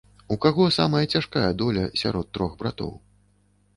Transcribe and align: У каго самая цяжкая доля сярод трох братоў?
У 0.35 0.35
каго 0.45 0.65
самая 0.77 1.01
цяжкая 1.17 1.51
доля 1.63 1.83
сярод 2.01 2.33
трох 2.39 2.59
братоў? 2.63 2.91